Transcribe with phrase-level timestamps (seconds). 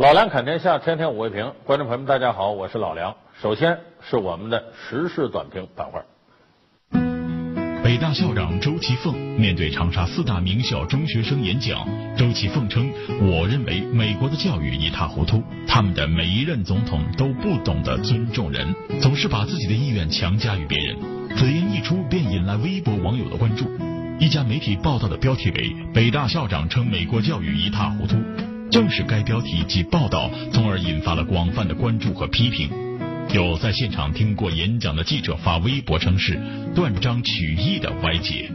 [0.00, 1.52] 老梁侃天下，天天五味瓶。
[1.66, 3.14] 观众朋友们，大家好，我是老梁。
[3.42, 6.02] 首先是我们的时事短评板块。
[7.84, 11.86] 北大校长周其凤面对长沙四大名校中学生演讲，
[12.16, 12.90] 周其凤称
[13.20, 20.96] ：“我认为美国的教育一塌糊涂，他们的每一任总统都不懂得尊重人，总是把自己的意愿强加于别人。”
[21.36, 23.70] 此言一出，便引来微博网友的关注。
[24.18, 28.16] 一家媒体报道的标题为“北大校长称美国教育一塌糊涂”。
[28.70, 32.70] 正是该标题及报道，从而引发了广泛的关注和批评。
[33.32, 36.40] 有在现场听过演讲的记者发微博称是
[36.74, 38.50] 断章取义的歪解。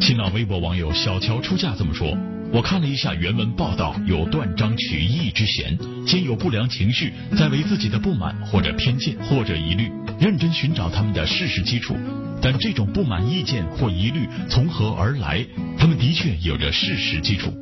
[0.00, 2.16] 新浪微博网友小乔出嫁这么说
[2.52, 9.90] ：“我看了一下原文报道，有断章取义之嫌，先有不良情绪，再为自己的不满或者偏见或者疑虑，
[10.20, 11.96] 认真寻找他们的事实基础。
[12.40, 15.44] 但这种不满意见或疑虑从何而来？
[15.76, 17.52] 他们的确有着事实基础。”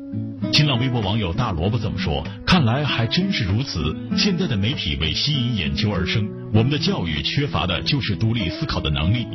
[0.57, 3.95] 新浪微博网友大萝卜这么说：“看来还真是如此。
[4.17, 9.27] 现在的媒体为吸引眼球而生，我们的教育缺乏的就是独立思考的能力。”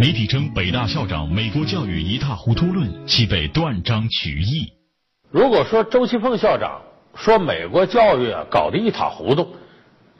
[0.00, 4.72] 媒体称北大校长美国教育一塌糊涂论系被断章取义。
[5.30, 6.80] 如果说周其凤校长
[7.16, 9.54] 说美国教育啊搞得一塌糊涂，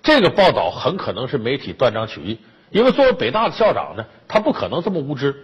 [0.03, 2.39] 这个报道很可能是媒体断章取义，
[2.71, 5.35] 因为作为北大的校长呢，他不可能这么无知。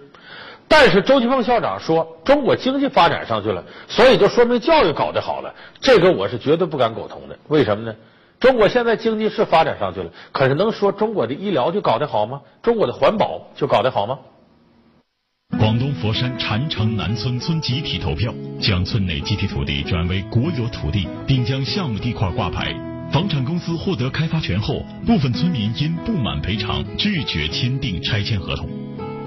[0.69, 7.39] 但是周其凤校长说中国经济发展上去了，所以就说明教育搞得好了，这个我是绝对不敢苟同的。
[7.49, 7.97] 为什么呢？
[8.39, 12.43] 中国现在经济是发展上去了，可是能说中国的医疗就搞得好吗？
[12.63, 14.19] 中国的环保就搞得好吗？
[15.59, 22.73] 广东佛山禅城南村村集体投票，将村内集体土地转为国有土地，并将项目地块挂牌。
[23.11, 28.69] 房产公司获得开发权后，部分村民因不满赔偿，拒绝签订拆迁合同。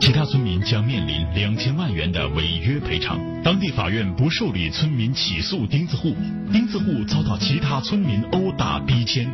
[0.02, 3.20] 其他村民将面临两千万元的违约赔偿。
[3.44, 6.16] 当地法院不受理村民起诉钉子户，
[6.52, 9.30] 钉子户遭到其他村民殴打逼迁。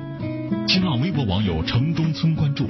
[0.68, 2.69] 新浪微博网友城中村关注：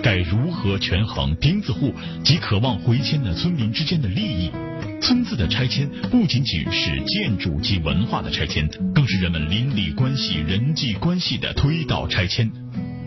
[0.00, 1.92] 该如何权衡钉子户
[2.22, 4.52] 及渴望回迁的村民之间的利益？
[5.00, 12.48] 村子的拆迁不仅仅是建筑及文化的拆迁，更是人们邻里关系、人际关系的推倒拆迁。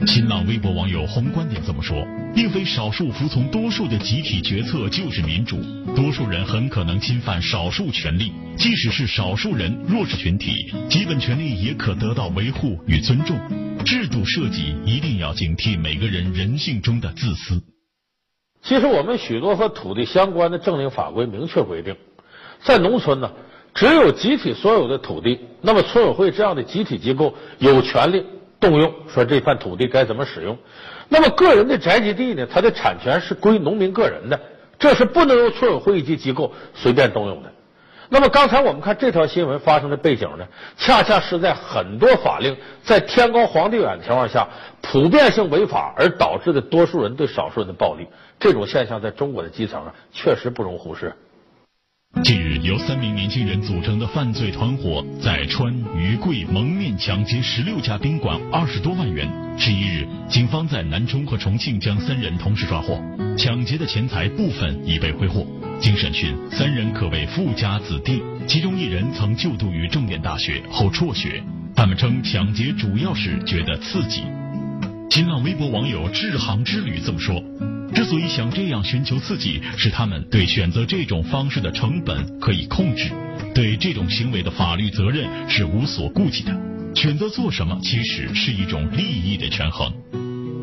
[0.05, 5.57] 新浪微博网友宏观点这么说：并非少数服从多数的集体决策就是民主，
[5.95, 8.31] 多数人很可能侵犯少数权利。
[8.57, 13.37] 即使是少数人弱势群体，基本权利也可得到维护与尊重。
[13.83, 17.61] 制度设计一定要警惕每个人人性中的自私。
[18.61, 21.95] 其实我们许多和土地相关的政令法规明确规定，
[22.63, 23.31] 在农村呢，
[23.73, 28.23] 只有集体所有的土地，那么村委会这样的集体机构有权利。
[28.59, 30.57] 动用说这片土地该怎么使用？
[31.09, 32.47] 那么个人的宅基地呢？
[32.51, 34.39] 它的产权是归农民个人的，
[34.77, 37.51] 这是不能由村委会以及机构随便动用的。
[38.09, 40.47] 那么刚才我们看这条新闻发生的背景呢，
[40.77, 44.47] 恰恰是在很多法令在天高皇帝远的情况下，
[44.81, 48.07] 普遍性违法而导致的多数人对少数人的暴力，
[48.39, 51.13] 这种现象在中国的基层啊，确实不容忽视。
[52.23, 59.29] 近日，由三名年轻人组成的犯罪团伙在川渝贵蒙面抢劫十六家宾馆，二十多万元。
[59.57, 62.99] 十一日，警方在南充和重庆将三人同时抓获，
[63.37, 65.45] 抢劫的钱财部分已被挥霍。
[65.79, 71.41] 经审讯，三人可谓富家子弟，其中一人曾就读于重点大学后辍学。
[71.75, 74.23] 他们称抢劫主要是觉得刺激。
[75.09, 77.41] 新浪微博网友智航之旅这么说。
[77.97, 83.09] 之所以想这样寻求刺激，是他们对选择这种方式的成本可以控制，
[83.55, 86.55] 对这种行为的法律责任是无所顾忌的。
[86.93, 89.91] 选择做什么，其实是一种利益的权衡。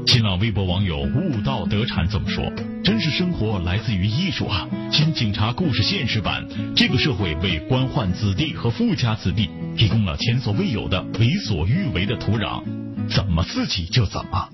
[0.06, 2.52] 新浪微博网友悟道得禅这么说
[2.84, 4.68] ：“真实生活来自于艺术啊！
[4.92, 6.46] 新警察故事现实版，
[6.76, 12.62] 这个社会为官宦子弟和富家子弟提供了前所未有的为所欲为的土壤，
[13.08, 14.48] 怎么刺激就怎么。”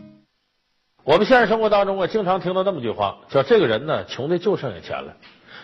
[1.03, 5.17] 我们现实生活当中啊，经常听到那么句话，叫这个人呢，穷的就剩下钱了。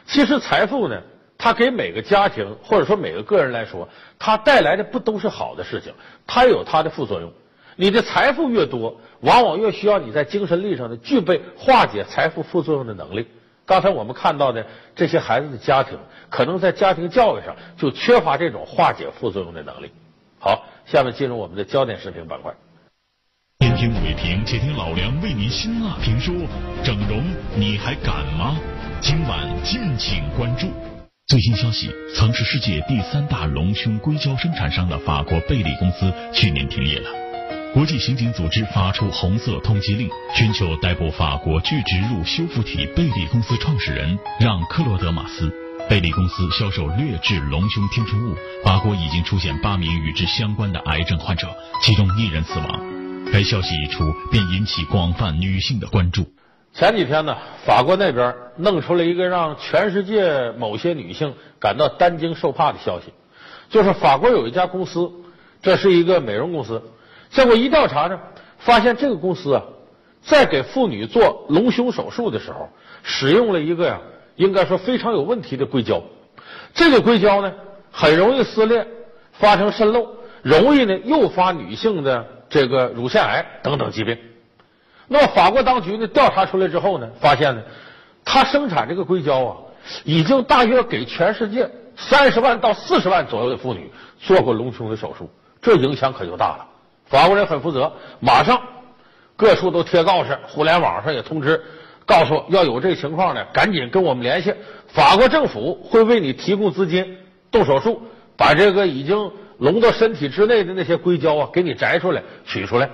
[0.06, 1.02] 其实财富呢，
[1.36, 3.88] 它给每个家庭或者说每个个人来说，
[4.18, 5.92] 它带来的不都是好的事情，
[6.26, 7.30] 它有它的副作用。
[7.76, 13.28] 你的财富越多，往往越需要你在精神力上呢具备化解财富副作用的能力。
[13.66, 14.64] 刚才我们看到的
[14.94, 15.98] 这些孩子的家庭，
[16.30, 19.90] 可能在家庭教育上就缺乏这种化解副作用的能力。
[20.38, 22.54] 好，下面进入我们的焦点视频板块。
[23.76, 26.34] 天五位评，且听老梁为您辛辣评说：
[26.82, 27.22] 整容
[27.56, 28.56] 你还敢吗？
[29.02, 30.72] 今晚敬请关注。
[31.26, 37.10] 最新消息，曾是世界第三大隆胸硅胶生产商的法国贝利公司去年停业了。
[37.74, 45.52] 国际刑警组织发出红色通缉令，寻求逮捕法国聚植入修复体贝利公司创始人让·克罗德马斯。
[45.86, 48.34] 贝利公司销售劣质隆胸填充物，
[48.64, 52.95] 法国已经出现八名与之相关的癌症患者，其中一人死亡。
[53.32, 56.26] 该消息一出，便引起广泛女性的关注。
[56.72, 63.12] 前几天呢，法国那边弄出了一个让全世界某些女性感到担惊受怕的消息，
[63.68, 65.10] 就是法国有一家公司，
[65.62, 66.82] 这是一个美容公司，
[67.30, 68.18] 结果一调查呢，
[68.58, 69.62] 发现这个公司啊，
[70.22, 72.68] 在给妇女做隆胸手术的时候，
[73.02, 74.00] 使用了一个呀。
[74.36, 76.02] 应该说非常有问题的硅胶，
[76.74, 77.54] 这个硅胶呢
[77.90, 78.86] 很容易撕裂，
[79.32, 80.06] 发生渗漏，
[80.42, 84.18] 容易呢诱发女性的这个乳腺癌等等疾病。
[85.08, 87.62] 那么法国当局呢调查出来之后呢，发现呢，
[88.24, 89.56] 它生产这个硅胶啊，
[90.04, 95.30] 已经大约给全世界三十万到四十万左右的妇女做过隆胸的手术，
[95.62, 96.66] 这影响可就大了。
[97.06, 98.60] 法国人很负责，马上
[99.36, 101.62] 各处都贴告示，互联网上也通知。
[102.04, 104.54] 告诉要有这情况呢，赶紧跟我们联系。
[104.88, 107.18] 法国政府会为你提供资金，
[107.50, 108.02] 动手术，
[108.36, 112.90] 把这个已经隆到身体之内的那些硅胶啊，给你摘出来、取出来。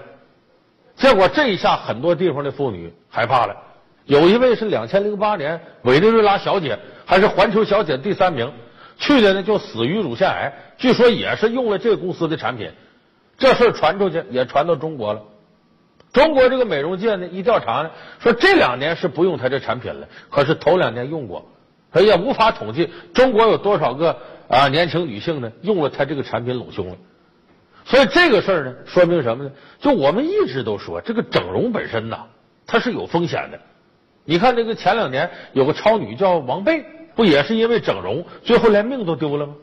[0.96, 3.56] 结果这一下，很多地方的妇女害怕了。
[4.04, 8.52] 有一位是两千零八年委内瑞拉小姐，还是环球小姐第三名，
[8.98, 12.70] 去的呢就死于乳腺癌，据说也是用了这个公司的产品。
[13.38, 15.22] 这事传出去，也传到中国了。
[16.12, 21.48] 中国这个美容界呢，一调查呢，说这两年是不用他这产品了，可是头两年用过，
[21.94, 24.18] 也无法统计中国有多少个
[24.52, 26.96] 啊年轻女性呢用了他这个产品隆胸了。
[27.86, 29.50] 所以这个事儿呢，说明什么呢？
[29.80, 32.26] 就我们一直都说，这个整容本身呐，
[32.66, 33.58] 它是有风险的。
[34.24, 36.84] 你看这个前两年有个超女叫王贝，
[37.16, 39.54] 不也是因为整容，最后连命都丢了吗？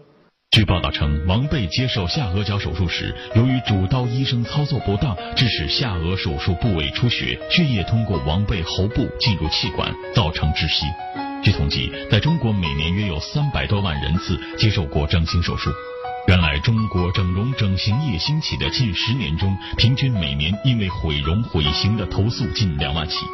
[0.51, 11.28] 据报道称，王贝接受下颌角手术时，由于主刀医生操作不当，致使下颌手术部位出血，血液通过王贝喉部进入气管，造成窒息。
[11.41, 15.71] 据统计，在中国每年约有三百多万人次接受过整形手术。
[16.27, 23.25] 原来，中国整容整形业兴起的近十年中，平均每年因为毁容毁形的投诉近两万起，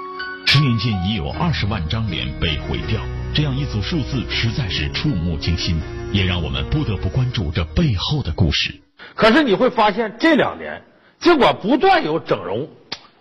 [0.45, 3.01] 十年间已有二十万张脸被毁掉。
[3.33, 5.81] 这样一组数字，实在是触目惊心。
[6.11, 8.73] 也让我们不得不关注这背后的故事。
[9.15, 10.81] 可是你会发现，这两年
[11.19, 12.69] 尽管不断有整容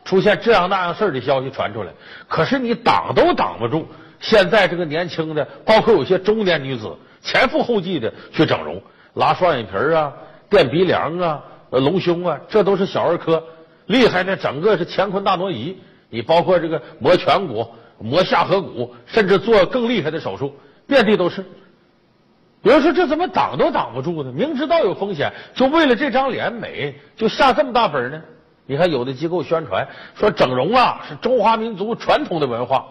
[0.04, 1.90] 出现这样那样事儿的消息传出来，
[2.28, 3.88] 可是你挡都挡不住。
[4.24, 6.90] 现在这个年轻的，包括有些中年女子，
[7.20, 8.80] 前赴后继的去整容，
[9.12, 10.10] 拉双眼皮啊、
[10.48, 13.44] 垫鼻梁啊、隆胸啊，这都是小儿科。
[13.84, 15.76] 厉害的，整个是乾坤大挪移。
[16.08, 17.68] 你包括这个磨颧骨、
[17.98, 20.56] 磨下颌骨，甚至做更厉害的手术，
[20.86, 21.44] 遍地都是。
[22.62, 24.32] 有人说这怎么挡都挡不住呢？
[24.32, 28.22] 明知道有风险，就为了这张脸美，就下这么大本呢？
[28.64, 32.86] 你看有的机构宣传说整容啊是中华民族传统的文化，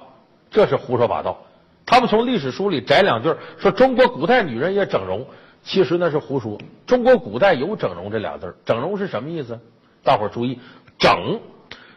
[0.53, 1.37] 这是胡说八道。
[1.85, 5.25] 他们从历史书里摘两句说中国古代女人也整容，
[5.65, 6.57] 其实那是胡说。
[6.87, 9.59] 中国古代有整容这俩字整容是什么意思？
[10.01, 10.57] 大伙儿注意，
[10.97, 11.41] 整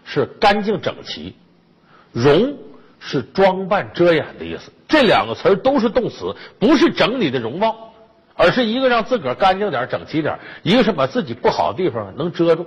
[0.05, 1.37] 是干净整齐，
[2.11, 2.57] 容。
[2.99, 7.93] 是装扮遮掩的意思，这两个词都是动词，不是整你的容貌，
[8.35, 12.67] 而是一个让自个儿干净点、整齐点，一个是把自己不好的地方能遮住。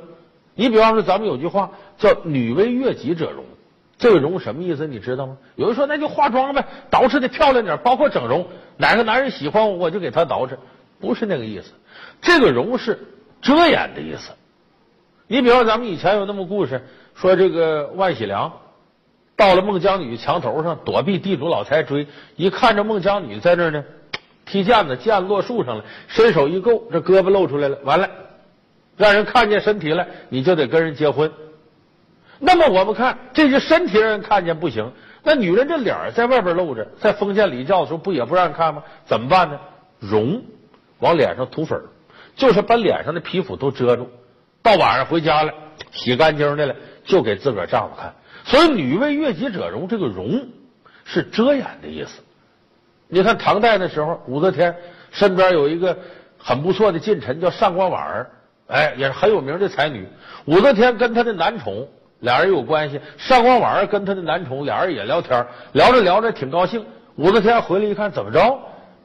[0.54, 3.44] 你比方说，咱们有句话叫“女为悦己者容”，
[4.00, 4.88] 这个容什么意思？
[4.88, 5.38] 你知道吗？
[5.56, 8.48] 有人说那就化妆呗，捯饬的漂亮点，包括整容，
[8.78, 10.56] 哪个男人喜欢我，我就给他捯饬，
[11.02, 11.74] 不是那个意思。
[12.22, 12.98] 这个容是
[13.42, 14.32] 遮掩的意思。
[15.28, 16.82] 你比方咱们以前有那么故事，
[17.14, 18.52] 说这个万喜良。
[19.36, 23.84] 到了孟姜女墙头上躲避地主老财追，一看着孟姜女在那呢，
[24.46, 28.10] 踢毽子，毽子落树上了，伸手一够，这胳膊露出来了，完了，
[28.98, 31.32] 让人看见身体了，你就得跟人结婚。
[32.40, 34.92] 那么我们看，这些身体让人看见不行，
[35.24, 38.84] 那女人这脸在外边露着，在封建礼教的时候不也不让人看吗？
[39.06, 39.60] 怎么办呢？
[40.00, 40.42] 容，
[41.00, 41.82] 往脸上涂粉，
[42.36, 44.10] 就是把脸上的皮肤都遮住，
[44.64, 45.54] 到晚上回家了，
[45.92, 48.16] 洗干净的了，就给自个儿丈夫看。
[48.46, 50.48] 所以，女为悦己者容，这个容
[51.04, 52.22] 是遮掩的意思。
[53.10, 54.76] 你看唐代的时候，武则天
[55.12, 55.98] 身边有一个
[56.38, 58.30] 很不错的近臣，叫上官婉儿，
[58.68, 60.08] 哎，也是很有名的才女。
[60.46, 61.90] 武则天跟她的男宠
[62.20, 66.86] 俩人有关系，上官婉儿跟她的男宠俩人也聊天，聊着聊着挺高兴。
[67.16, 68.60] 武则天回来一看，怎么着？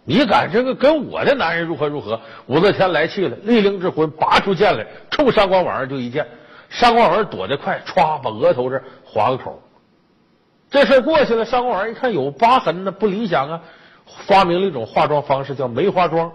[0.04, 2.21] 你敢这个跟我的男人如何如何？
[2.47, 6.26] 武则天来气了，厉令智昏，拔出剑来，冲上官婉儿就一剑。
[6.68, 9.62] 上官婉儿躲得快，歘，把额头这划个口。
[10.71, 13.61] 这事过去了，上官婉儿一看有疤痕呢，不理想啊，
[14.26, 16.30] 发明了一种化妆方式，叫梅花妆，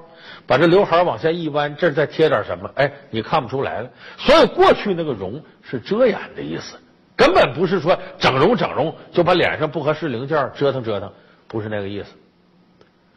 [0.47, 3.89] 把这刘海往下一弯，这再贴点什么，哎，你看不出来了。
[4.17, 6.77] 所以过去那个容是遮掩的意思，
[7.15, 11.11] 根本不是说整容整容就把脸上不合适零件折腾折腾，
[11.47, 12.09] 不是那个意思。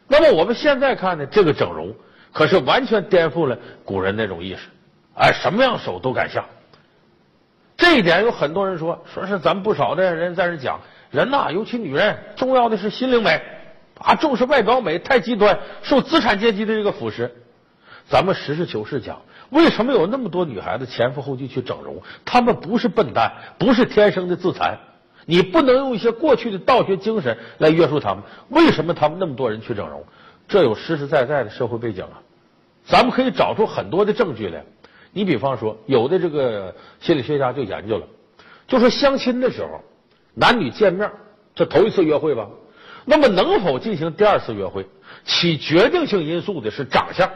[0.07, 1.95] 那么我们现在看呢，这个整容
[2.31, 4.69] 可是完全颠覆了古人那种意识，
[5.15, 6.45] 哎，什么样手都敢下。
[7.75, 10.79] 这一点有很多人说，说是咱们不少的人在这讲，
[11.09, 13.41] 人呐，尤其女人，重要的是心灵美
[14.03, 17.31] 啊，重视外表美太极端，受资产阶级的这个腐蚀。
[18.09, 22.01] 咱们实事求是讲，为什么有那么多女孩子前赴后继去整容？
[22.25, 24.77] 她们不是笨蛋，不是天生的自残。
[25.25, 28.23] 你不能用一些过去的道学精神来约束他们。
[28.49, 30.03] 为什么他们那么多人去整容？
[30.49, 32.19] 这有实实在在的社会背景啊！
[32.85, 34.65] 咱们可以找出很多的证据来。
[35.13, 38.05] 你比方说，有的这个心理学家就研究了，
[38.67, 39.81] 就说相亲的时候，
[40.33, 41.09] 男女见面
[41.55, 42.49] 这头一次约会吧，
[43.05, 44.87] 那么能否进行第二次约会，
[45.25, 47.29] 起决定性因素的是长相。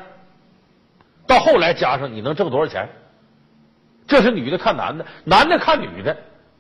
[1.26, 2.90] 到后来加上你能挣多少钱，
[4.08, 6.16] 这是女的看男的，男的看女的。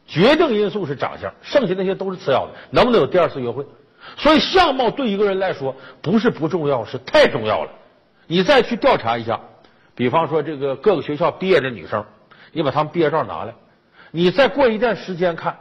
[0.06, 2.54] 决定因素是长相，剩下那些都是次要的。
[2.72, 3.66] 能不能有第二次约会？
[4.16, 7.72] 所以相貌对一个人来说不是不重要，是太重要了。
[8.26, 9.38] 你再去调查一下，
[9.96, 12.06] 比方说这个各个学校毕业的女生，
[12.54, 13.54] 你把她们毕业照拿来，
[14.12, 15.58] 你再过一段时间看，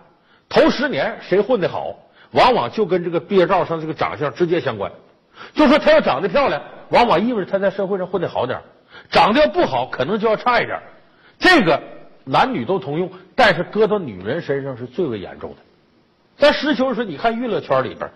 [0.48, 1.96] 头十年谁混的好，
[2.32, 4.92] 往往就跟这个毕业照上这个长相直接相关。
[5.54, 8.60] 就说她要长得漂亮，往往意味着她在社会上混的好点
[9.10, 10.80] 长得要不好，可能就要差一点
[11.38, 11.82] 这个。
[12.28, 15.58] 男女都通用，但是搁到女人身上是最为严重的。
[16.36, 18.10] 咱实求是说，你看娱乐圈里边，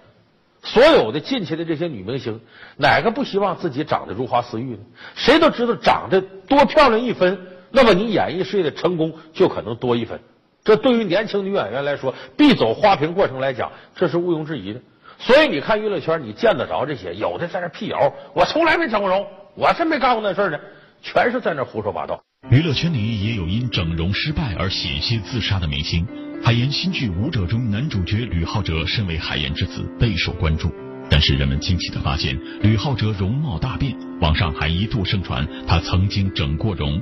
[0.64, 2.40] 所有的进去的这些女明星，
[2.76, 4.80] 哪个不希望自己长得如花似玉呢？
[5.14, 10.18] 谁都知道，长得多漂亮一分，那么你演艺事业的成功就可能多一分。
[10.62, 14.80] 这对于年轻女演员来说，必走花瓶过程来讲，这是毋庸置疑的。
[15.18, 20.58] 所以你看娱乐圈，你见得着这些，有的在那辟谣，我从来没整过容，我真没干过那事儿呢，
[21.02, 22.22] 全是在那胡说八道。
[22.50, 26.06] 娱乐圈里也有因整容失败而险些自杀的明星。
[26.42, 30.72] 海岩新剧《舞者》中男主角吕浩哲身为海岩之子备受关注，
[31.10, 36.98] 但是人们惊奇的发现吕浩哲容貌大变，网上还一度盛传他曾经整过容。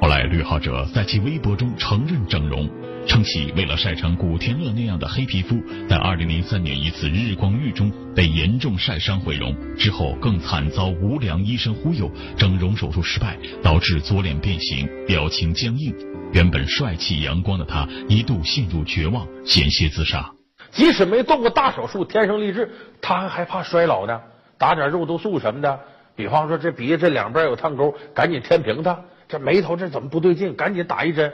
[0.00, 2.66] 后来吕浩哲在其微博中承认整容。
[3.10, 15.92] 称其为了晒成古天乐那样的黑皮肤，在二零零三年一次日光浴中被严重晒伤毁容，之后更惨遭无良医生忽悠，整容手术失败，导致左脸变形，表情僵硬。
[16.32, 20.30] 原本帅气阳光的他一度陷入绝望，险些自杀。
[20.70, 22.70] 即使没动过大手术，天生丽质，
[23.02, 24.20] 他还害怕衰老呢。
[24.56, 25.80] 打点肉毒素什么的，
[26.14, 28.94] 比方说这鼻子这两边有烫沟，赶紧填平它；
[29.28, 31.32] 这眉头这怎么不对劲，赶紧打一针。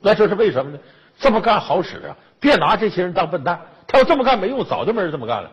[0.00, 0.78] 那这是为什么呢？
[1.20, 2.16] 这么干好使啊！
[2.40, 3.60] 别拿这些人当笨蛋。
[3.86, 5.50] 他要这么干没用，早就没人这么干了。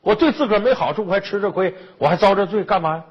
[0.00, 3.04] 我对自个儿没好处，我还吃这亏，我还遭这罪，干嘛呀？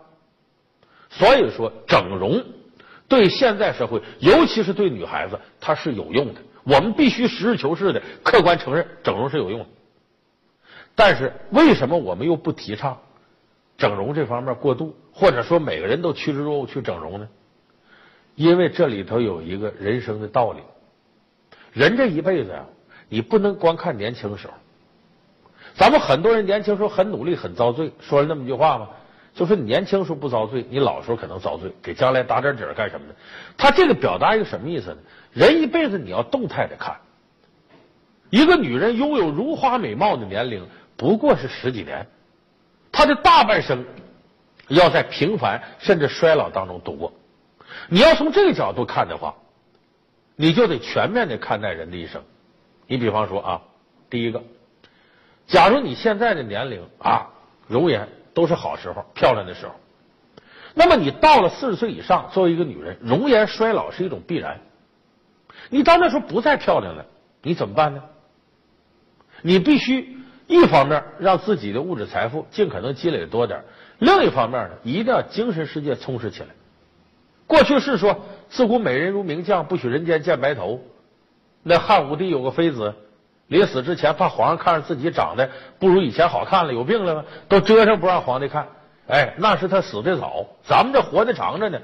[1.10, 2.44] 所以说，整容
[3.08, 6.42] 对现在社会，尤其是对女孩子，它是有用的。
[6.64, 9.66] 我们必须实事求是的、客观承认，整容是有用的。
[10.96, 12.98] 但是，为什么我们又不提倡
[13.78, 17.28] 整容这方面过度，或者说每个人都趋之若鹜去整容呢？
[18.36, 20.62] 因为这里头有一个人生的道理。
[21.74, 22.66] 人这一辈子呀，
[23.10, 24.54] 你不能光看年轻时候。
[25.76, 28.90] 咱们很多人年轻时候很努力，很遭罪，说了那么句话吗，
[29.34, 33.16] 就说你年轻时候不遭罪，你老时候可能遭罪，给将来打点底儿干什么的？
[33.56, 34.98] 他这个表达一个什么意思呢？
[35.32, 36.98] 人一辈子你要动态的看，
[38.30, 42.06] 一个女人拥有如花美貌的年龄不过是十几年，
[42.92, 43.86] 她的大半生
[44.68, 47.14] 要在平凡甚至衰老当中度过。
[47.88, 49.36] 你要从这个角度看的话。
[50.42, 52.24] 你就得全面的看待人的一生。
[52.88, 53.62] 你比方说啊，
[54.10, 54.42] 第一个，
[55.48, 57.28] 假如你现在的年龄啊，
[57.68, 59.74] 容颜都是好时候、漂亮的时候，
[60.74, 64.62] 那么你到了四十岁以上，作为一个女人，容颜衰老是一种必然。
[65.70, 67.06] 你到那时候不再漂亮了，
[67.42, 68.02] 你怎么办呢？
[69.42, 73.66] 你必须一方面让自己的物质财富尽可能积累多点，
[73.98, 76.48] 另一方面呢，一定要精神世界充实起来。
[77.46, 78.24] 过去是说。
[78.50, 80.82] 自古美人如名将，不许人间见白头。
[81.64, 82.96] 那汉武帝有个妃子，
[83.48, 87.26] 临死之前怕皇上看着自己长得不如以前好看了，有病了吗？
[87.48, 88.68] 都遮上不让皇帝看。
[89.08, 91.80] 哎，那是他死的早，咱们这活的长着呢。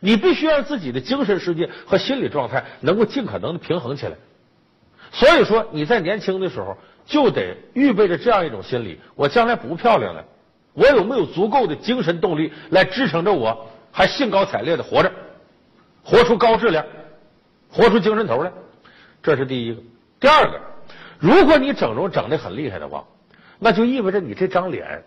[0.00, 4.12] 你必须让自己的精神世界和心理状态能够尽可能的平衡起来。
[5.10, 10.24] 所以说，你在年轻的时候就得预备着这样一种心理：我将来不漂亮了，
[10.74, 15.10] 我有没有足够的精神动力来支撑着我还兴高采烈的活着？
[16.06, 16.86] 活出高质量，
[17.68, 18.52] 活出精神头来，
[19.24, 19.82] 这是第一个。
[20.20, 20.60] 第二个，
[21.18, 23.04] 如果你整容整的很厉害的话，
[23.58, 25.02] 那就意味着你这张脸、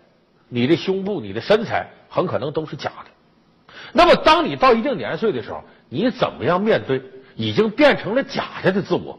[0.50, 3.74] 你的胸部、你的身材很可能都是假的。
[3.94, 7.02] 那么，当你到一定年岁的时候，你怎么样面对
[7.34, 9.18] 已经变成了假的的自我？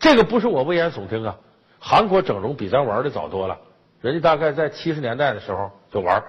[0.00, 1.36] 这个不是我危言耸听啊！
[1.78, 3.56] 韩国整容比咱玩的早多了，
[4.00, 6.20] 人家大概在七十年代的时候就玩。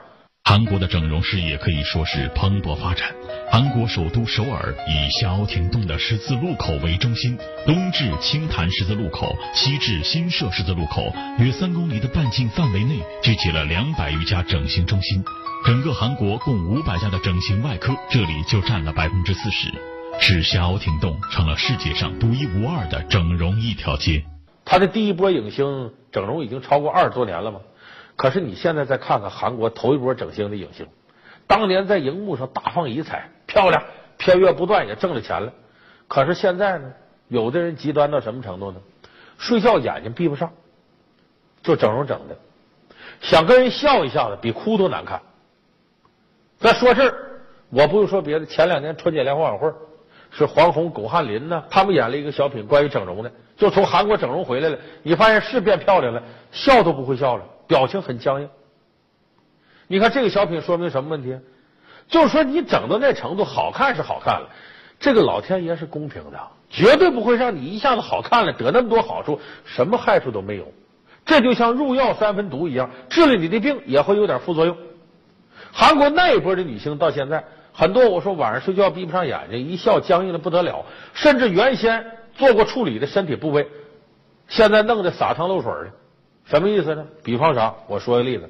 [0.48, 3.12] 韩国的整容事业可以说是蓬勃发展。
[3.52, 7.36] 韩国首都首尔以孝亭洞的十字路口为中心，
[7.66, 15.24] 东至清潭十字路口，西至新社十字路口，约三公里的半径范围内聚集了两百余家整形中心。
[15.66, 19.74] 整个韩国共五百家的整形外科，这里就占了百分之四十，
[20.20, 24.24] 使孝亭洞成了世界上独一无二的整容一条街。
[24.64, 27.60] 他的第一波影星整容已经超过二十多年了吗？
[28.16, 30.88] 可是你现在再看看韩国头一波整形的影星，
[31.48, 33.84] 当年在荧幕上大放异彩，漂亮，
[34.18, 35.52] 片约不断，也挣了钱了。
[36.08, 36.94] 可是现在呢，
[37.28, 38.80] 有的人极端到什么程度呢？
[39.38, 40.50] 睡觉眼睛闭不上，
[41.62, 42.38] 就整容整的，
[43.20, 45.22] 想跟人笑一下子，比哭都难看。
[46.58, 47.14] 再说这儿，
[47.70, 49.70] 我不用说别的，前两年春节联欢晚会
[50.32, 57.44] 是黄宏、巩汉林呢，他们演了一个小品，关于整容的，就从韩国整容回来了，你发现是变漂亮了，笑都不会笑了。
[57.68, 58.50] 表情很僵硬，
[59.88, 61.38] 你看这个小品说明什么问题？
[62.08, 64.50] 就是说你整到那程度，好看是好看了，
[65.00, 70.72] 这个老天爷是公平的，绝对不会让你一下子好看了得那么多好处，什么害处都没有。
[71.26, 74.78] 这就像入药三分毒一样，治了你的病也会有点副作用。
[75.72, 77.44] 韩国那一波的女星到现在
[77.74, 82.06] 很多，我说晚上睡觉闭不上眼睛，一笑僵硬的不得了，甚至原先
[82.36, 83.68] 做过处理的身体部位，
[84.48, 85.92] 现在弄得撒汤漏水的。
[86.46, 87.06] 什么意思呢？
[87.24, 87.74] 比方啥？
[87.88, 88.50] 我说个例子，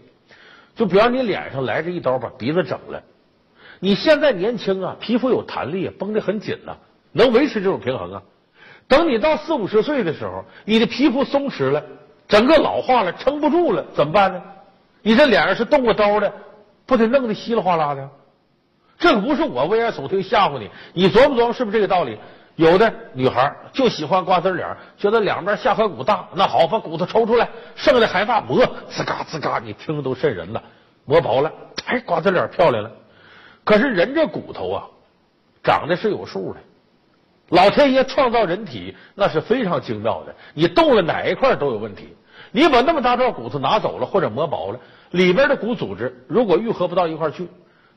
[0.75, 3.01] 就比方你脸上来这一刀把鼻子整了，
[3.79, 6.77] 你现在年轻啊，皮肤有弹力，绷得很紧呐，
[7.13, 8.21] 能维持这种平衡啊。
[8.87, 11.83] 等你到四五十岁的时候，你的皮肤松弛了，
[12.27, 14.41] 整个老化了，撑不住了，怎么办呢？
[15.01, 16.31] 你这脸上是动过刀的，
[16.85, 18.09] 不得弄得稀里哗啦的？
[18.99, 22.17] 这可不是我危言耸听吓唬你，你琢磨琢磨是不是这个道理？
[22.55, 24.65] 有的女孩就喜欢瓜子脸，
[24.97, 30.63] 觉得两边下颌骨大，那好，把骨头抽出来，剩下还大磨，吱嘎吱嘎，你听都瘆人了。
[31.03, 31.51] 磨薄了，
[31.85, 32.91] 哎，瓜子脸漂亮了。
[33.63, 34.87] 可是人这骨头啊，
[35.63, 36.59] 长得是有数的。
[37.49, 42.15] 老天爷创造人体那是非常精妙的，你动了哪一块都有问题。
[42.51, 44.79] 你把那么大块骨头拿走了或者磨薄了，
[45.11, 47.49] 里边的骨组织如果愈合不到一块去，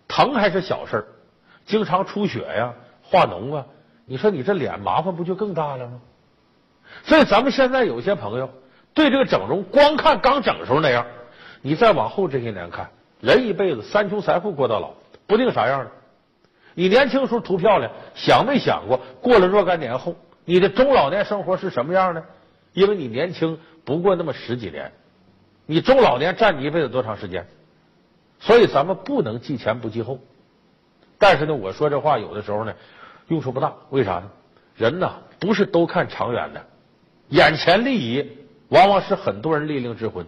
[0.08, 1.06] 疼还是小事
[1.64, 3.64] 经常出血呀、化脓啊。
[4.08, 6.00] 你说你这脸麻烦不就更大了吗？
[7.04, 8.48] 所以咱们现在有些朋友
[8.94, 11.04] 对这个整容，光看刚整的时候那样，
[11.60, 12.88] 你再往后这些年看，
[13.20, 14.94] 人一辈子三穷三富过到老，
[15.26, 15.90] 不定啥样呢。
[16.72, 20.16] 你年轻时候图漂亮，想没想过过了若干年后，
[20.46, 22.24] 你的中老年生活是什么样的？
[22.72, 24.90] 因为你年轻不过那么十几年，
[25.66, 27.46] 你中老年占你一辈子多长时间？
[28.40, 30.18] 所以咱们不能记前不记后。
[31.18, 32.72] 但是呢，我说这话有的时候呢。
[33.28, 34.30] 用处不大，为啥呢？
[34.76, 36.64] 人呐，不是都看长远的，
[37.28, 38.24] 眼前利益
[38.68, 40.26] 往往是很多人利令智昏。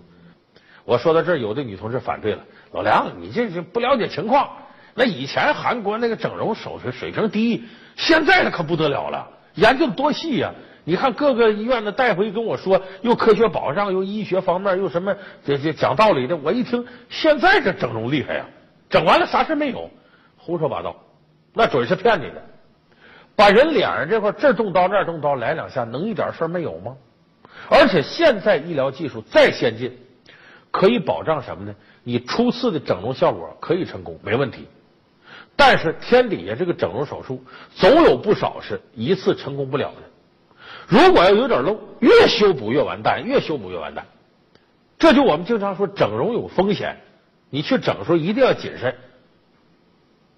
[0.84, 4.48] 我说到这儿，有的女同志反对了：“老梁，你这是不了解情况。
[4.94, 10.52] 那以前韩国那个整容手术水平低，现在那可不得了了，研究多细呀！
[10.84, 16.36] 你看各个医院的大夫一跟我说，又科学保障，又医学方面，又什么这这讲道理的。
[16.36, 18.46] 我一听，现在这整容厉害呀，
[18.88, 19.88] 整完了啥事没有，
[20.36, 20.96] 胡说八道，
[21.54, 22.42] 那准是骗你的。”
[23.40, 26.94] 把人脸上这块这动刀那动刀来两下，能一点事儿没有吗？
[27.70, 29.96] 而且现在医疗技术再先进，
[30.70, 31.74] 可以保障什么呢？
[32.02, 34.68] 你初次的整容效果可以成功，没问题。
[35.56, 37.42] 但是天底下这个整容手术
[37.74, 40.02] 总有不少是一次成功不了的。
[40.86, 44.04] 如果要有点漏，越修补越完蛋，越修补越完蛋。
[44.98, 46.98] 这就我们经常说整容有风险，
[47.48, 48.94] 你去整的时候一定要谨慎。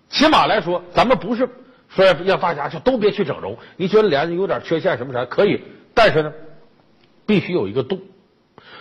[0.08, 1.48] 起码来说，咱们不是。
[1.94, 5.62] 说让大家就都别去整容，你觉得脸有点缺陷什么啥可以，
[5.94, 6.32] 但是呢，
[7.26, 8.00] 必须有一个度。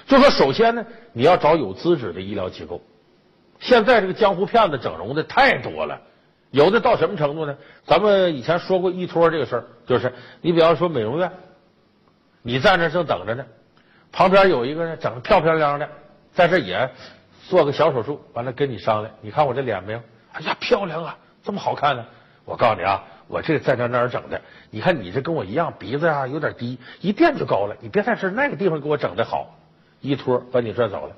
[0.07, 2.81] 就说首先呢，你要找有资质的医疗机构。
[3.59, 6.01] 现在这个江湖骗子整容的太多了，
[6.51, 7.57] 有的到什么程度呢？
[7.85, 11.31] 咱们以前说过依托这个事儿，就是你比方说美容院，
[12.41, 13.45] 你在那正等着呢，
[14.11, 15.89] 旁边有一个人整的漂漂亮亮的，
[16.33, 16.89] 在这也
[17.49, 19.99] 做个小手术，完了跟你商量，你看我这脸没有？
[20.31, 22.05] 哎呀，漂亮啊，这么好看呢。
[22.43, 27.75] 我告诉你啊，我这在这那儿整的，你看你这跟我一样，鼻子啊有点低，一垫就高了。
[27.79, 29.57] 你别在这那个地方给我整的好，
[30.01, 31.15] 一托把你拽走了。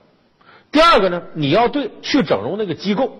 [0.72, 3.18] 第二个呢，你要对去整容那个机构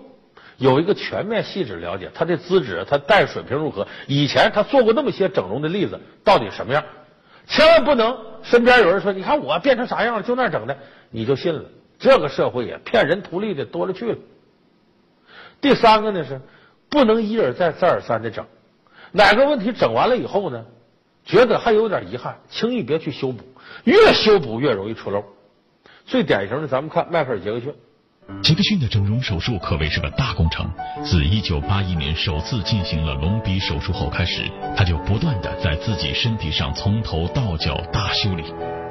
[0.58, 6.84] 有一个全面细致了解，他的资质、他带水平如何，以前他做过那么些整容的例子到底什么样，
[7.46, 10.76] 千万不能身边有人说，你看我变成啥样了，就那整的，
[11.10, 11.64] 你就信了。
[11.98, 14.18] 这个社会也骗人图利的多了去了。
[15.60, 16.40] 第三个呢是。
[16.94, 18.46] 不能一而再、再而三的整，
[19.10, 20.64] 哪个问题整完了以后呢？
[21.24, 23.42] 觉得还有点遗憾，轻易别去修补，
[23.82, 25.24] 越修补越容易出漏。
[26.06, 27.74] 最典型的，咱们看迈克尔·杰克逊。
[28.42, 30.70] 杰克逊的整容手术可谓是个大工程。
[31.02, 38.44] 自1981年首次进行了隆鼻手术后开始，他就不断的在自己身体上从头到脚大修理。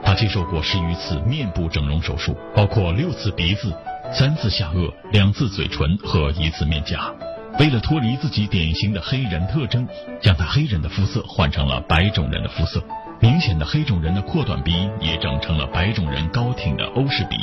[0.03, 3.71] 他接受过十余次面部整容手术，包括六次鼻子、
[4.11, 7.13] 三次下颚、两次嘴唇和一次面颊。
[7.59, 9.87] 为了脱离自己典型的黑人特征，
[10.19, 12.83] 将他黑人的肤色换成了白种人的肤色。
[13.19, 17.37] 明显的黑种人的阔短鼻也整成了白种人高挺的欧式鼻。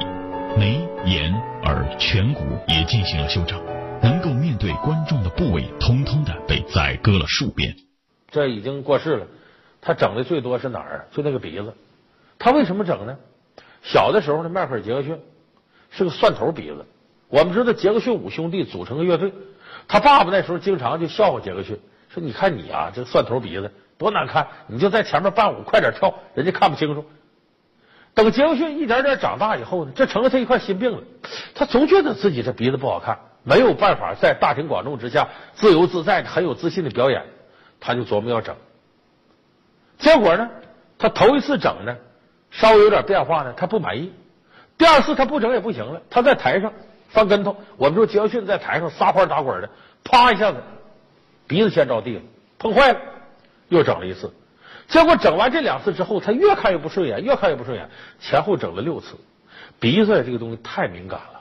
[0.58, 3.62] 眉、眼、耳、颧骨也进行了修整，
[4.02, 7.76] 能够面对观众的部位，通通的被宰割了数遍。
[8.32, 9.26] 这已经过世了，
[9.80, 11.06] 他整的最多是哪儿？
[11.12, 11.72] 就那个鼻子。
[12.36, 13.16] 他为什么整呢？
[13.82, 15.16] 小的时候呢，迈克尔·杰克逊
[15.90, 16.84] 是个蒜头鼻子。
[17.28, 19.32] 我们知道杰克逊五兄弟组成个乐队，
[19.90, 27.04] 他爸爸那时候经常就笑话杰克逊，说：“你看你啊，这蒜头鼻子多难看，你就在前面伴舞，快点跳，人家看不清楚。”
[28.14, 31.02] 等杰克逊一点点长大以后呢，这成了他一块心病了。
[31.56, 37.24] 他总觉得自己这鼻子不好看，没有办法在大庭广众之下自由自在的、很有自信的表演，
[37.80, 38.54] 他就琢磨要整。
[39.98, 40.48] 结果呢，
[40.98, 41.96] 他头一次整呢，
[42.52, 44.12] 稍微有点变化呢，他不满意。
[44.78, 46.72] 第二次他不整也不行了，他在台上
[47.10, 47.56] 翻跟头。
[47.76, 49.70] 我们说杰克逊在台上撒欢打滚的，
[50.02, 50.58] 啪一下子
[51.46, 52.22] 鼻子先着地了，
[52.58, 53.00] 碰坏了，
[53.68, 54.32] 又整了一次。
[54.88, 59.16] 结果整完这两次之后，他越看越不顺眼，越看越不顺眼，前后整了六次。
[59.78, 61.40] 鼻子这个东西太敏感了，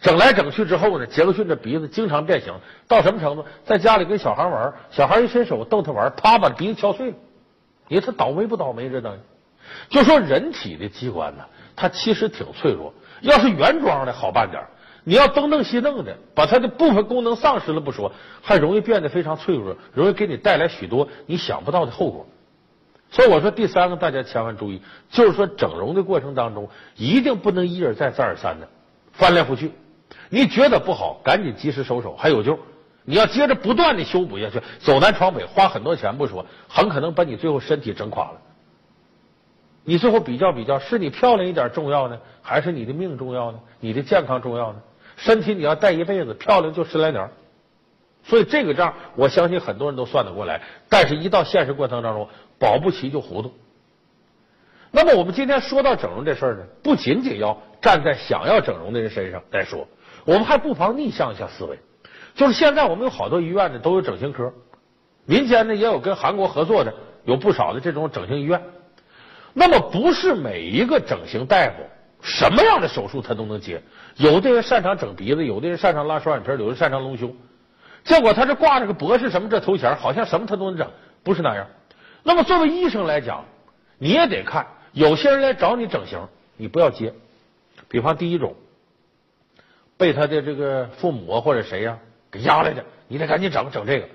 [0.00, 2.54] 整来整去之后呢，杰克逊这鼻子经常变形，
[2.86, 3.44] 到什么程度？
[3.64, 7.16] 在家里跟小孩玩，小孩一伸手逗他玩，啪把鼻子敲碎了。
[7.88, 8.88] 你说他倒霉不倒霉？
[8.88, 9.18] 这等于
[9.88, 11.44] 就说人体的机关呢，
[11.76, 12.92] 它其实挺脆弱。
[13.20, 14.62] 要是原装的好办点，
[15.04, 22.26] 你要东弄西弄的，把它的部分功能丧失了不说，还容易变得非常脆弱，容易给你带来许多你想不到的后果。
[23.10, 24.80] 所以我说第三个，大家千万注意，
[25.10, 28.68] 就是说整容的过程当中，一定不能一而再再而三的
[29.12, 29.72] 翻来覆去。
[30.28, 32.58] 你觉得不好，赶紧及时收手，还有救。
[33.04, 38.40] 你要接着不断的修补下去，走南闯北，花很多钱不说，很可能把你最后身体整垮了。
[39.84, 43.58] 你最后比较比较，是你漂亮一点重要呢，还是你的命重要呢？
[43.80, 44.80] 你的健康重要呢？
[45.16, 47.30] 身体你要带一辈子，漂亮就十来年。
[48.22, 52.28] 所以这个账，我相信很多人都算得过来，但是一到现实过程当中。
[52.58, 53.54] 保不齐就糊涂。
[54.90, 59.88] 那么我们今天说到整容这事儿呢，不仅仅要站在想要整容的人身上来说，
[60.26, 61.78] 我们还不妨逆向一下思维。
[62.34, 64.52] 就是现在我们有好多医院呢都有整形科，
[65.24, 66.92] 民间呢也有跟韩国合作的，
[67.24, 68.62] 有不少的这种整形医院。
[69.52, 71.74] 那么不是每一个整形大夫
[72.22, 73.82] 什么样的手术他都能接，
[74.16, 77.34] 有的人擅长整鼻子，有的人擅长拉双眼皮，有的擅长隆胸。
[78.04, 80.90] 结果他这挂着个博士什么这头衔，好像什么他都能整，
[81.22, 81.66] 不是那样。
[82.22, 83.44] 那么，作为医生来讲，
[83.98, 86.18] 你也得看，有些人来找你整形，
[86.56, 87.14] 你不要接。
[87.88, 88.54] 比方第一种，
[89.96, 91.98] 被他的这个父母或者谁呀
[92.30, 94.06] 给压来的，你得赶紧整整这个。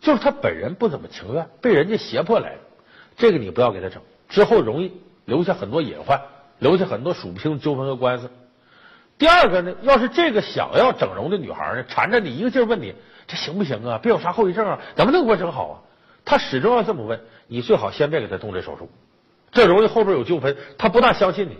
[0.00, 2.58] 就是他本人不怎么情愿，被人家胁迫来的，
[3.16, 4.92] 这个你不要给他整，之后容易
[5.24, 6.20] 留下很多隐患，
[6.58, 8.30] 留下很多数不清的纠纷和官司。
[9.18, 12.94] 第二个呢，要是这个想要整容的女孩呢，缠着你一个劲儿问你，
[13.26, 13.98] 这行不行啊？
[14.02, 14.78] 别有啥后遗症啊？
[14.94, 15.74] 怎么能给我整好啊？
[16.24, 18.90] 他始终要这么问，你最好先别给他动这手术，
[19.52, 21.56] 这容易后边有纠纷，他不大相信你。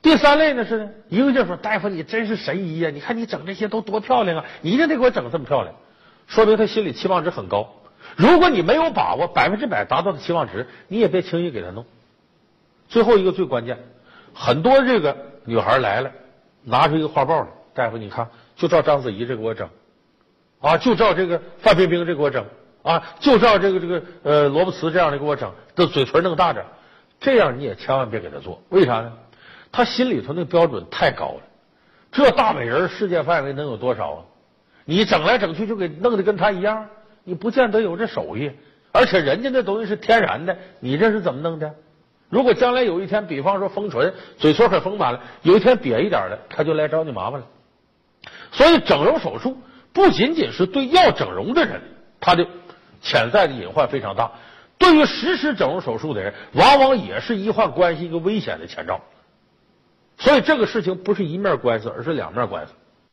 [0.00, 5.74] 第三类呢是呢，一个劲儿说大夫你真是神医呀，你看你整这些都多漂亮啊，你一定得给我整这么漂亮，
[6.28, 7.74] 说明他心里期望值很高。
[8.16, 11.84] 如果你没有把握百分之百达到的期望值，你也别轻易给他弄。
[12.88, 13.78] 最后一个最关键，
[14.34, 16.10] 很多这个女孩来了，
[16.64, 19.68] 拿出一个画报来，大夫你看，就照章子怡这给我整，
[20.60, 22.44] 啊，就照这个范冰冰这给我整。
[22.80, 26.64] 啊，就照这个这个呃罗伯茨这样的给我整，的嘴唇弄大点，
[27.20, 29.12] 这样你也千万别给他做，为啥呢？
[29.72, 31.42] 他心里头那标准太高了，
[32.12, 34.24] 这大美人世界范围能有多少啊？
[34.86, 36.88] 你整来整去就给弄得跟他一样，
[37.28, 38.50] 你不见得有这手艺，
[38.90, 41.74] 而且人家那东西是天然的，你这是怎么弄的？
[42.28, 47.46] 如果将来有一天，比方说丰唇，嘴唇很丰满了，有一天瘪一点了，他就来找你麻烦了。
[48.50, 49.58] 所以整容手术
[49.92, 51.80] 不仅仅是对要整容的人，
[52.18, 52.46] 他的。
[53.00, 54.32] 潜在的隐患非常大，
[54.76, 59.00] 对于实施整容手术的人，往往也是医患关系一个危险的前兆。
[60.18, 62.72] 所以这个事情不是一面官司，而是两面官司。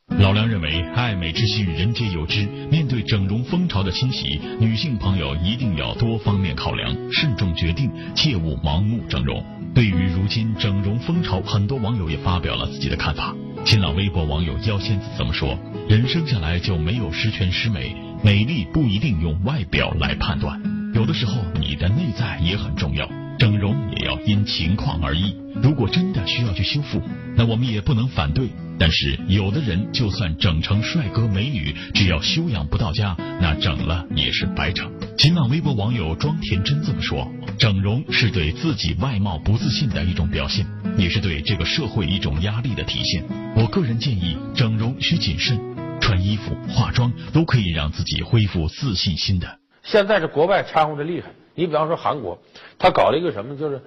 [0.09, 2.45] 老梁认为，爱美之心人皆有之。
[2.69, 9.43] 面对整容风潮的侵袭，女性朋友一定要多方面考量，慎重决定，切勿盲目整容。
[9.73, 13.35] 对于如今整容风潮，很多网友也发表了自己的看法。
[13.65, 15.57] 新浪微博网友妖仙子这么说
[15.89, 20.61] ：“人生下来就没有十全十美。”美丽不一定用外表来判断，
[20.93, 23.09] 有的时候你的内在也很重要。
[23.37, 25.35] 整容也要因情况而异。
[25.61, 27.01] 如果真的需要去修复，
[27.35, 28.47] 那我们也不能反对。
[28.77, 34.91] 但是有的人就算整成帅哥美女，只要修养不到家，那整了也是白整。
[35.17, 40.65] 新浪微博网友庄田真这么说：整容是对自己外貌不自信的一种表现，
[40.97, 43.23] 也是对这个社会一种压力的体现。
[43.55, 45.59] 我个人建议，整容需谨慎，
[45.99, 49.59] 穿衣服、化妆都可以让自己恢复自信心的。
[49.83, 52.37] 现在这国外掺和的厉害，你比方说韩国，
[52.77, 53.81] 他搞了一个什么，就是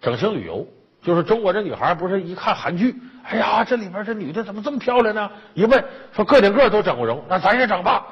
[0.00, 0.66] 整形旅游，
[1.02, 5.30] 就是中国这女孩不是一看韩剧，哎呀，这里边这女的怎么这么漂亮呢？
[5.54, 8.06] 一问说个顶个都整过容，那咱也整吧。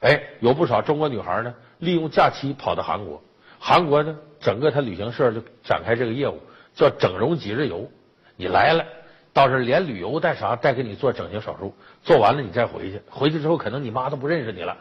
[0.00, 3.22] 哎，有不少中国女孩呢，利用假期跑到韩国，
[3.58, 6.40] 韩国呢，整个他旅行社就展开这个业务，
[6.74, 7.90] 叫整容几日游。
[8.36, 8.84] 你来了，
[9.32, 14.76] 到这连旅游带啥，带给你做整形手术，做完了你再回去，回去之后可能你妈都不认识你了。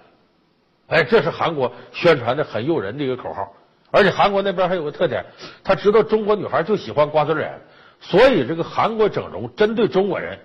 [0.88, 3.54] 哎，这是韩国宣传的很诱人的一个口号，
[3.92, 5.24] 而且韩国那边还有个特点，
[5.64, 7.60] 他知道中国女孩就喜欢瓜子脸，
[8.02, 10.40] 所以这个韩国整容针对中国人，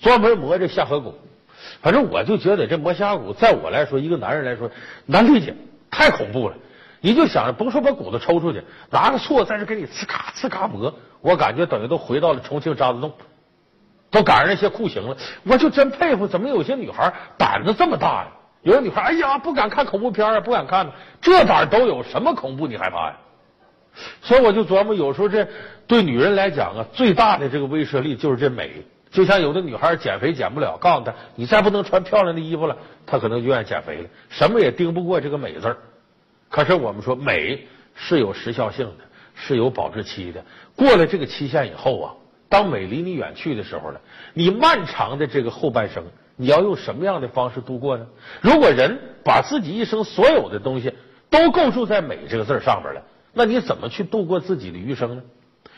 [0.00, 1.14] 专门磨这下颌骨。
[1.80, 4.70] 反正我就觉得这磨下颌骨，在我来说，一个男人来说
[5.06, 5.54] 难理解，
[5.90, 6.56] 太恐怖了。
[7.00, 13.12] 你就想着，甭说把骨头抽出去，拿个锉在这给你呲咔呲咔磨，我感觉等于都回到了重庆渣滓洞，
[14.10, 15.16] 都赶上那些酷刑了。
[15.44, 18.28] 我就真佩服，怎么有些女孩胆子这么大呀？
[18.62, 23.16] 有的女孩，哎呀，不敢看恐怖片啊，不敢看，这胆都有什么恐怖你害怕呀？
[24.22, 25.46] 所以我就琢磨，有时候这
[25.86, 28.84] 对女人来讲啊，最大的这个威慑力就是这美。
[29.10, 34.08] 就像有的女孩减肥减不了，告诉她你再不能穿漂亮的衣服了，她可能就愿意减肥了。
[34.28, 35.76] 什么也盯不过这个美字儿。
[36.50, 40.44] 可是我们说，美是有时效性的，是有保质期的。
[40.76, 42.14] 过了这个期限以后啊，
[42.48, 44.00] 当美离你远去的时候呢，
[44.34, 46.04] 你漫长的这个后半生。
[46.40, 48.06] 你要用什么样的方式度过呢？
[48.40, 50.94] 如果人把自己一生所有的东西
[51.30, 55.22] 都构筑在“美”这个字上边了，那你怎么去度过自己的余生呢？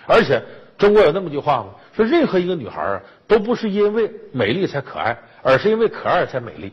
[0.06, 0.42] 而且
[0.78, 1.74] 中国有那么句话吗？
[1.94, 6.72] 说任何一个女孩啊，都不是因为美丽才可爱，而是因为可爱才美丽。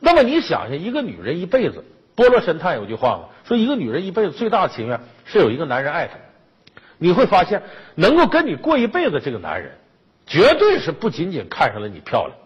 [0.00, 1.84] 那么你想想，一个女人一辈子，
[2.14, 3.24] 波罗神探有句话吗？
[3.44, 6.14] 说一个女人一辈子最大的心愿是有一个男人爱她。
[6.98, 7.62] 你会发现，
[7.94, 9.72] 能够跟你过一辈子这个男人，
[10.26, 12.36] 绝对是不仅仅看上了你漂亮。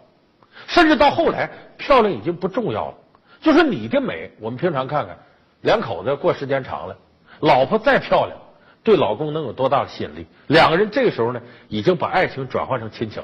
[0.66, 2.94] 甚至到后来，漂亮已经不重要了。
[3.40, 5.18] 就是你的美，我们平常看看，
[5.60, 6.96] 两口子过时间长了，
[7.40, 8.38] 老婆再漂亮，
[8.82, 10.26] 对老公能有多大的吸引力？
[10.46, 13.22] 两个人这个时候呢，已经把爱情转换成亲情。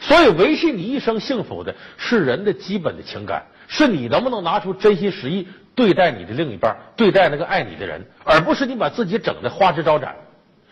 [0.00, 10.14] 所以，维系你一生幸福的是人的基本的情感，是你能不能拿出真心实意对待你的另一半，对待那个爱你的人，而不是你把自己整的花枝招展。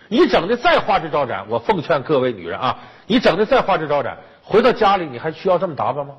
[0.08, 4.18] 你整的再花枝招展，我奉劝各位女人啊，你整的再花枝招展。
[4.42, 6.14] 回到家里，你还需要这么打扮吗？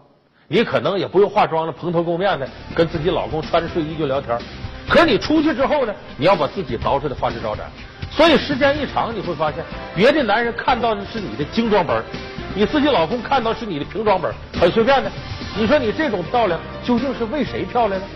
[0.48, 4.40] 你可能也不用化妆了，蓬头垢面的跟自己老公穿着睡衣就聊天。
[4.88, 7.66] 可你出去之后呢，你要把自己捯饬的花枝招展。
[8.12, 9.64] 所以时间一长，你会发现，
[9.96, 12.02] 别的男人看到的是你的精装本，
[12.54, 15.12] 你自己老公看到是你的平装本，很随便的。
[15.58, 18.08] 你说你这种漂亮究竟是为谁漂亮呢？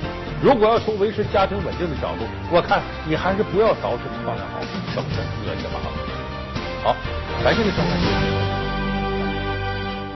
[0.41, 4.62] 如果要从维持家庭稳定的角度，我看你还是不要捯饬的漂亮好，
[4.93, 5.79] 省得恶心吧。
[6.84, 6.95] 好，
[7.43, 8.28] 感谢你收看。